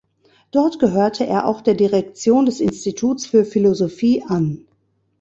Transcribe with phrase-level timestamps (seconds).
[0.49, 4.65] Dort gehörte er auch der Direktion des Instituts für Philosophie an.